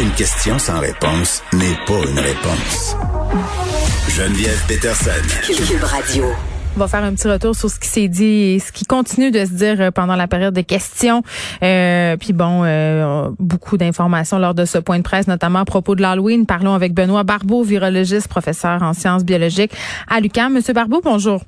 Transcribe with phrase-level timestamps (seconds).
[0.00, 2.96] Une question sans réponse n'est pas une réponse.
[4.08, 5.10] Geneviève Peterson.
[5.42, 6.24] Cube Radio.
[6.76, 9.32] On va faire un petit retour sur ce qui s'est dit et ce qui continue
[9.32, 11.24] de se dire euh, pendant la période de questions.
[11.64, 15.96] Euh, puis bon, euh, beaucoup d'informations lors de ce point de presse, notamment à propos
[15.96, 16.46] de l'Halloween.
[16.46, 19.72] Parlons avec Benoît Barbeau, virologiste, professeur en sciences biologiques
[20.06, 20.52] à l'UQAM.
[20.52, 21.42] Monsieur Barbeau, bonjour.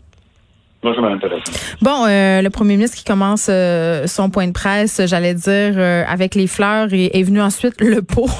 [1.83, 6.05] Bon, euh, le premier ministre qui commence euh, son point de presse, j'allais dire, euh,
[6.09, 8.31] avec les fleurs et est venu ensuite le pot.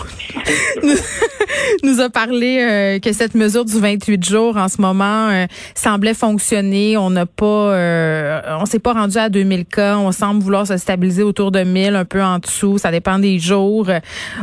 [1.83, 6.97] nous a parlé que cette mesure du 28 jours en ce moment semblait fonctionner.
[6.97, 9.99] On n'a pas, on s'est pas rendu à 2000 cas.
[9.99, 12.79] On semble vouloir se stabiliser autour de 1000, un peu en dessous.
[12.79, 13.89] Ça dépend des jours.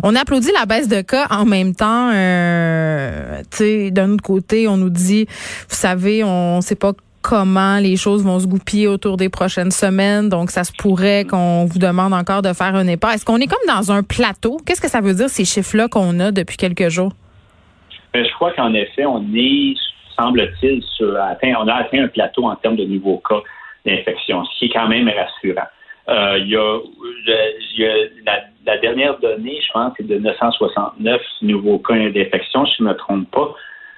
[0.03, 2.09] On applaudit la baisse de cas en même temps.
[2.11, 5.25] tu sais, d'un autre côté, on nous dit,
[5.69, 6.93] vous savez, on sait pas
[7.27, 10.29] comment les choses vont se goupiller autour des prochaines semaines.
[10.29, 13.15] Donc, ça se pourrait qu'on vous demande encore de faire un épargne.
[13.15, 14.57] Est-ce qu'on est comme dans un plateau?
[14.65, 17.11] Qu'est-ce que ça veut dire, ces chiffres-là qu'on a depuis quelques jours?
[18.13, 19.73] Bien, je crois qu'en effet, on est,
[20.17, 23.41] semble-t-il, sur atteint, on a atteint un plateau en termes de nouveaux cas
[23.85, 25.67] d'infection, ce qui est quand même rassurant.
[26.07, 32.65] Euh, il, y a, la, dernière donnée, je pense, c'est de 969 nouveaux cas d'infection,
[32.67, 33.53] si je ne me trompe pas.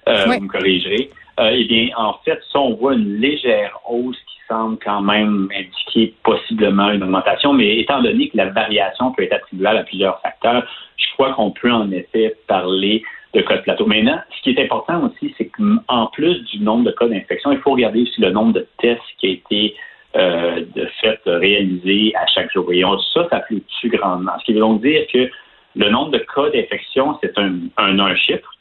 [0.08, 1.12] Euh, vous me corrigerez.
[1.40, 5.48] Euh, eh bien, en fait, ça, on voit une légère hausse qui semble quand même
[5.56, 10.20] indiquer possiblement une augmentation, mais étant donné que la variation peut être attribuable à plusieurs
[10.22, 13.86] facteurs, je crois qu'on peut en effet parler de cas de plateau.
[13.86, 17.60] Maintenant, ce qui est important aussi, c'est qu'en plus du nombre de cas d'infection, il
[17.60, 19.76] faut regarder aussi le nombre de tests qui a été
[20.18, 22.70] euh, de fait réalisé à chaque jour.
[22.74, 24.34] Et ça, ça fluctue grandement.
[24.40, 25.30] Ce qui veut donc dire que
[25.76, 28.52] le nombre de cas d'infection, c'est un, un chiffre,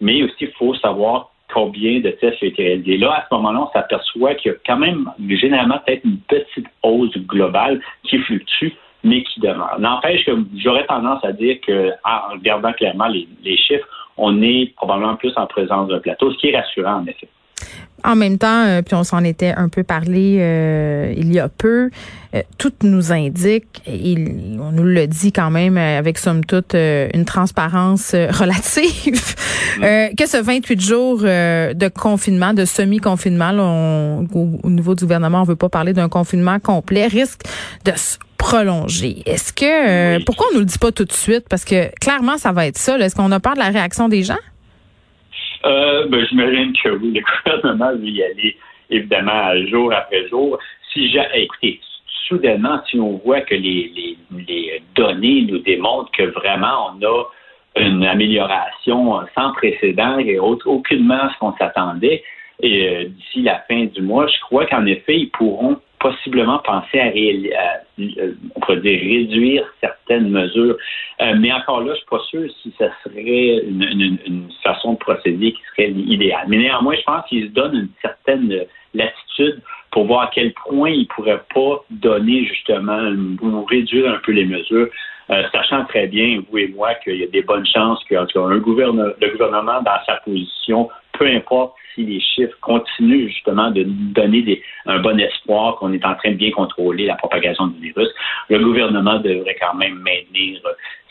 [0.00, 2.98] mais aussi il faut savoir combien de tests ont été réalisés.
[2.98, 6.66] Là, à ce moment-là, on s'aperçoit qu'il y a quand même généralement peut-être une petite
[6.82, 8.72] hausse globale qui fluctue,
[9.04, 9.78] mais qui demeure.
[9.78, 14.74] N'empêche que j'aurais tendance à dire que, en regardant clairement les, les chiffres, on est
[14.76, 17.28] probablement plus en présence d'un plateau, ce qui est rassurant en effet.
[18.04, 21.48] En même temps, euh, puis on s'en était un peu parlé euh, il y a
[21.48, 21.88] peu,
[22.34, 24.14] euh, tout nous indique, et
[24.60, 29.34] on nous le dit quand même avec somme toute une transparence relative,
[29.78, 30.14] mm.
[30.16, 35.70] que ce 28 jours de confinement, de semi-confinement, au, niveau du gouvernement, on veut pas
[35.70, 37.40] parler d'un confinement complet, risque
[37.86, 39.22] de se prolonger.
[39.24, 41.46] Est-ce que pourquoi on nous le dit pas tout de suite?
[41.48, 42.98] Parce que clairement ça va être ça.
[42.98, 44.36] Est-ce qu'on a peur de la réaction des gens?
[45.64, 48.56] Euh, ben, J'imagine que oui, le gouvernement veut y aller,
[48.90, 50.58] évidemment, jour après jour.
[50.92, 51.80] Si j'ai, écoutez,
[52.28, 54.16] soudainement, si on voit que les, les,
[54.46, 57.24] les, données nous démontrent que vraiment on a
[57.76, 62.22] une amélioration sans précédent et aucunement ce qu'on s'attendait,
[62.60, 67.00] et euh, d'ici la fin du mois, je crois qu'en effet, ils pourront possiblement penser
[67.00, 70.76] à, euh, on pourrait dire, réduire certaines mesures.
[71.22, 75.52] Euh, mais encore là, je suis pas sûr si ce serait une, façon de procéder
[75.52, 76.44] qui serait idéale.
[76.48, 79.62] Mais néanmoins, je pense qu'ils se donnent une certaine latitude
[79.92, 83.10] pour voir à quel point ils pourraient pas donner justement
[83.40, 84.88] ou réduire un peu les mesures.
[85.30, 88.26] Euh, sachant très bien, vous et moi, qu'il y a des bonnes chances qu'un
[88.58, 94.42] gouvernement, le gouvernement, dans sa position, peu importe si les chiffres continuent justement de donner
[94.42, 98.08] des, un bon espoir qu'on est en train de bien contrôler la propagation du virus,
[98.50, 100.60] le gouvernement devrait quand même maintenir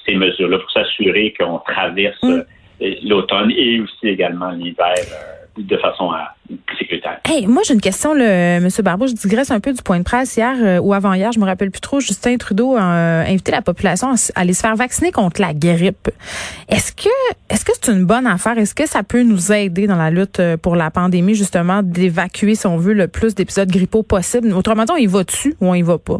[0.05, 2.43] ces mesures-là pour s'assurer qu'on traverse mm.
[2.81, 6.35] euh, l'automne et aussi également l'hiver euh, de façon à,
[7.25, 9.07] Hey, moi j'ai une question, Monsieur Barbeau.
[9.07, 11.45] Je digresse un peu du point de presse hier euh, ou avant hier, je me
[11.45, 11.99] rappelle plus trop.
[11.99, 16.09] Justin Trudeau a euh, invité la population à, aller se faire vacciner contre la grippe.
[16.69, 17.09] Est-ce que
[17.49, 18.57] est-ce que c'est une bonne affaire?
[18.57, 22.55] Est-ce que ça peut nous aider dans la lutte euh, pour la pandémie, justement, d'évacuer,
[22.55, 25.67] si on veut, le plus d'épisodes grippaux possible Autrement dit, on y va dessus ou
[25.67, 26.19] on y va pas?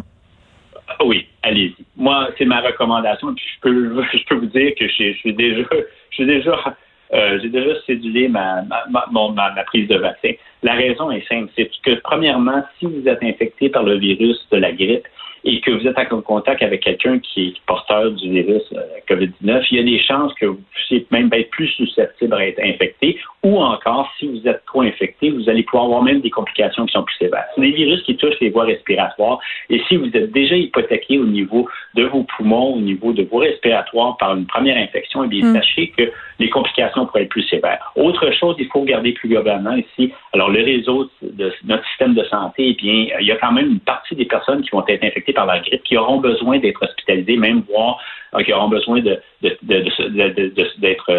[0.87, 1.75] Ah Oui, allez-y.
[1.95, 3.33] Moi, c'est ma recommandation.
[3.33, 5.63] Puis je peux je peux vous dire que je suis déjà
[6.09, 6.75] je suis déjà
[7.13, 10.31] euh, j'ai déjà cédulé ma, ma, ma, prise de vaccin.
[10.63, 14.57] La raison est simple, c'est que premièrement, si vous êtes infecté par le virus de
[14.57, 15.07] la grippe,
[15.43, 19.65] et que vous êtes en contact avec quelqu'un qui est porteur du virus euh, COVID-19,
[19.71, 23.59] il y a des chances que vous puissiez même être plus susceptible d'être infecté ou
[23.59, 27.03] encore, si vous êtes trop infecté, vous allez pouvoir avoir même des complications qui sont
[27.03, 27.45] plus sévères.
[27.55, 31.25] C'est des virus qui touchent les voies respiratoires et si vous êtes déjà hypothéqué au
[31.25, 35.45] niveau de vos poumons, au niveau de vos respiratoires par une première infection, eh bien,
[35.45, 35.55] mm.
[35.55, 37.91] sachez que les complications pourraient être plus sévères.
[37.95, 40.11] Autre chose, il faut regarder plus globalement ici.
[40.33, 43.71] Alors, le réseau de notre système de santé, eh bien, il y a quand même
[43.71, 46.83] une partie des personnes qui vont être infectées par la grippe qui auront besoin d'être
[46.83, 47.99] hospitalisées, même voire
[48.35, 49.21] euh, qui auront besoin d'être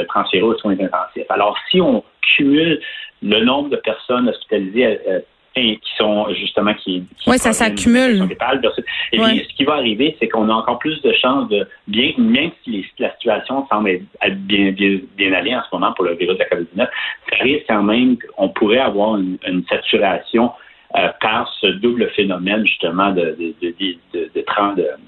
[0.08, 1.26] transférées aux soins intensifs.
[1.28, 2.02] Alors, si on
[2.36, 2.80] cumule
[3.22, 5.20] le nombre de personnes hospitalisées et euh,
[5.54, 8.26] qui sont justement qui, oui ça s'accumule
[9.12, 12.50] et ce qui va arriver c'est qu'on a encore plus de chances de bien même
[12.64, 16.36] si la situation semble être bien, bien, bien allée en ce moment pour le virus
[16.36, 16.88] de la COVID-19
[17.30, 20.50] ça risque quand même on pourrait avoir une saturation
[20.96, 23.36] euh, par ce double phénomène justement de,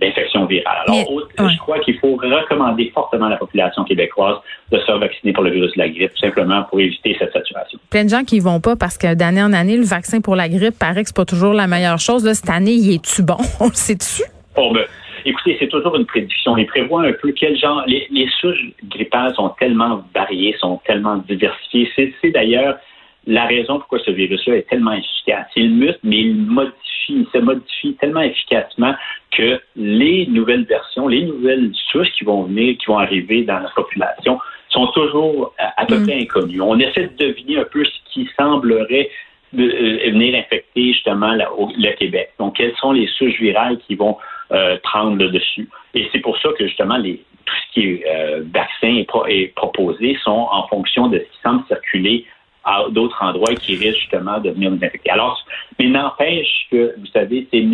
[0.01, 0.79] d'infection virale.
[0.89, 1.07] Alors,
[1.39, 4.39] je crois qu'il faut recommander fortement à la population québécoise
[4.73, 7.79] de se vacciner pour le virus de la grippe, simplement pour éviter cette saturation.
[7.89, 10.49] Plein de gens qui vont pas parce que d'année en année, le vaccin pour la
[10.49, 12.25] grippe paraît que c'est pas toujours la meilleure chose.
[12.25, 13.37] Là, cette année, il est-tu bon?
[13.61, 14.25] On le sait-tu?
[14.57, 14.87] Oh, ben,
[15.25, 16.57] écoutez, c'est toujours une prédiction.
[16.57, 17.85] Il prévoit un peu quel genre.
[17.87, 21.93] Les, les souches grippales sont tellement variées, sont tellement diversifiées.
[22.21, 22.77] C'est d'ailleurs
[23.27, 25.47] la raison pourquoi ce virus-là est tellement efficace.
[25.57, 26.75] Il mute, mais il modifie,
[27.09, 28.95] il se modifie tellement efficacement
[29.33, 33.71] que les nouvelles versions, les nouvelles souches qui vont venir, qui vont arriver dans la
[33.71, 34.39] population,
[34.71, 36.07] sont toujours à, peu mm.
[36.07, 36.61] près inconnues.
[36.61, 39.11] On essaie de deviner un peu ce qui semblerait
[39.59, 42.33] euh, venir infecter justement le Québec.
[42.39, 44.19] Donc, quelles sont les souches virales qui vont
[44.53, 45.69] euh, prendre le dessus?
[45.95, 50.19] Et c'est pour ça que justement les, tout ce qui est euh, vaccin est, proposé
[50.23, 52.27] sont en fonction de ce qui semble circuler
[52.67, 55.11] à d'autres endroits qui risquent justement de venir nous infecter.
[55.11, 55.43] Alors,
[55.79, 57.65] mais n'empêche que, vous savez, c'est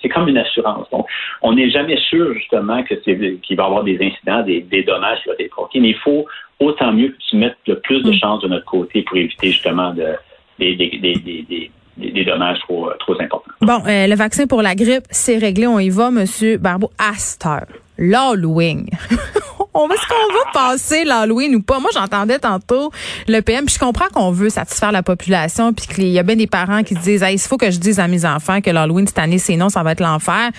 [0.00, 0.88] c'est comme une assurance.
[0.90, 1.06] Donc,
[1.42, 5.28] on n'est jamais sûr justement que qu'il va y avoir des incidents, des, dommages qui
[5.28, 6.26] vont être provoqués, mais il faut
[6.60, 8.14] autant mieux que tu mettes le plus de mm.
[8.14, 10.14] chances de notre côté pour éviter justement de,
[10.60, 13.52] des, des, des dommages trop, trop importants.
[13.60, 15.66] Bon, euh, le vaccin pour la grippe, c'est réglé.
[15.66, 16.90] On y va, Monsieur Barbeau.
[16.98, 17.66] Astor,
[17.98, 18.86] l'Halloween.
[19.86, 21.78] Est-ce qu'on va passer l'Halloween ou pas?
[21.78, 22.90] Moi, j'entendais tantôt
[23.28, 26.36] le PM, puis je comprends qu'on veut satisfaire la population, puis qu'il y a bien
[26.36, 29.06] des parents qui se disent, il faut que je dise à mes enfants que l'Halloween
[29.06, 30.50] cette année, c'est non, ça va être l'enfer.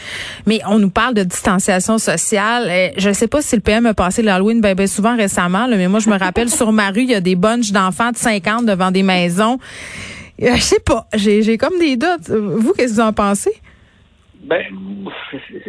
[0.45, 2.94] Mais on nous parle de distanciation sociale.
[2.98, 6.10] Je sais pas si le PM a passé l'Halloween bien, souvent récemment, mais moi, je
[6.10, 9.04] me rappelle sur ma rue, il y a des bunches d'enfants de 50 devant des
[9.04, 9.60] maisons.
[10.42, 12.30] Euh, je sais pas, j'ai comme des doutes.
[12.30, 13.51] Vous, qu'est-ce que vous en pensez?
[14.40, 14.66] Ben,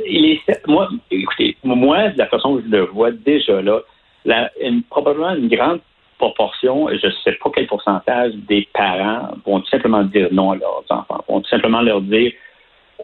[0.06, 4.82] il est, moi, écoutez, moi, de la façon que je le vois déjà là, une,
[4.84, 5.80] probablement une grande
[6.18, 10.56] proportion, je ne sais pas quel pourcentage des parents vont tout simplement dire non à
[10.56, 12.32] leurs enfants, vont tout simplement leur dire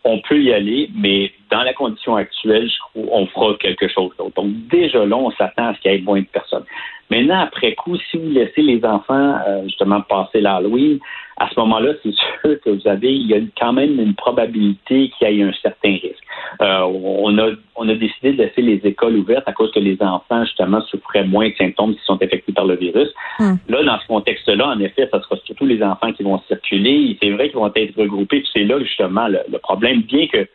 [0.05, 4.11] on peut y aller, mais dans la condition actuelle, je trouve, on fera quelque chose
[4.19, 4.35] d'autre.
[4.37, 6.65] Donc, déjà là, on s'attend à ce qu'il y ait moins de personnes.
[7.11, 10.99] Maintenant, après coup, si vous laissez les enfants euh, justement passer l'Halloween,
[11.39, 15.11] à ce moment-là, c'est sûr que vous avez, il y a quand même une probabilité
[15.11, 16.25] qu'il y ait un certain risque.
[16.63, 20.01] Euh, on a on a décidé de laisser les écoles ouvertes à cause que les
[20.01, 23.09] enfants justement souffraient moins de symptômes s'ils sont infectés par le virus.
[23.39, 23.59] Hum.
[23.69, 27.19] Là, dans ce contexte-là, en effet, ça sera surtout les enfants qui vont circuler.
[27.23, 28.41] C'est vrai qu'ils vont être regroupés.
[28.41, 30.47] Puis c'est là justement le, le problème, bien que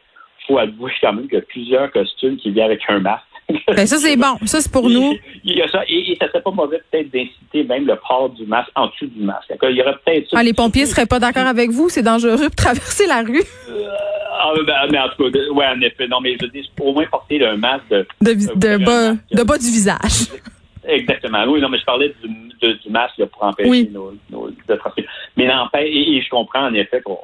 [0.47, 3.25] faut avouer quand même qu'il y a plusieurs costumes qui viennent avec un masque.
[3.75, 4.37] Ben ça, c'est bon.
[4.45, 5.15] Ça, c'est pour nous.
[5.43, 5.81] Il y a ça.
[5.87, 9.23] Et, ça serait pas mauvais peut-être d'inciter même le port du masque en dessous du
[9.23, 9.53] masque.
[9.63, 11.89] Il y aurait peut-être Ah, les pompiers seraient pas d'accord avec vous?
[11.89, 13.43] C'est dangereux de traverser la rue?
[13.69, 13.87] Euh,
[14.31, 16.07] ah, ben, mais en tout cas, ouais, en effet.
[16.07, 19.65] Non, mais je dis, au moins porter un masque de, de, bas, de bas du
[19.65, 20.29] visage.
[20.87, 21.43] Exactement.
[21.47, 24.79] Oui, non, mais je parlais du, du masque pour empêcher nos, nos, de.
[25.37, 27.19] Mais n'empêche, et, je comprends en effet qu'on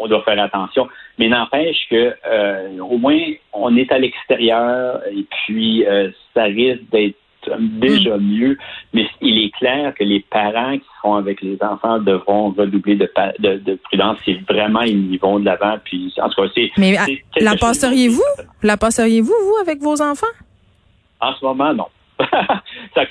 [0.00, 0.88] on doit faire attention.
[1.18, 3.20] Mais n'empêche que euh, au moins
[3.52, 7.16] on est à l'extérieur et puis euh, ça risque d'être
[7.58, 8.22] déjà mm.
[8.22, 8.58] mieux,
[8.92, 13.08] mais il est clair que les parents qui seront avec les enfants devront redoubler de,
[13.38, 15.76] de, prudence si vraiment ils y vont de l'avant.
[15.84, 16.70] Puis en tout cas, c'est.
[16.76, 16.96] Mais
[17.40, 18.22] la passeriez-vous?
[18.62, 20.26] La passeriez-vous vous avec vos enfants?
[21.20, 21.86] En ce moment, non.
[22.94, 23.04] ça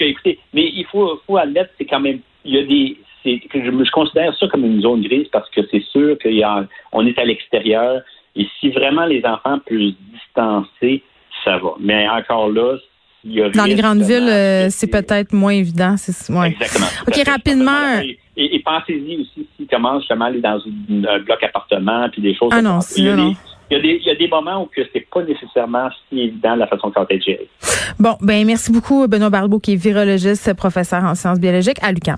[0.53, 4.35] mais il faut, faut admettre, c'est quand même, il y a des, je, je, considère
[4.37, 8.01] ça comme une zone grise parce que c'est sûr qu'on est à l'extérieur
[8.35, 11.03] et si vraiment les enfants peuvent se distancer,
[11.43, 11.71] ça va.
[11.79, 12.77] Mais encore là,
[13.23, 15.95] il y a dans les grandes villes, euh, c'est peut-être moins évident.
[15.97, 16.49] C'est, ouais.
[16.49, 16.87] Exactement.
[17.07, 18.01] OK, rapidement.
[18.37, 22.49] Et, pensez-y aussi s'ils commencent justement à aller dans un bloc appartement puis des choses
[22.51, 23.33] ah non, non.
[23.71, 26.55] Il y, a des, il y a des moments où c'est pas nécessairement si évident
[26.55, 27.47] la façon va être géré.
[27.99, 32.17] Bon, ben merci beaucoup Benoît Barbeau qui est virologiste, professeur en sciences biologiques à l'UQAM.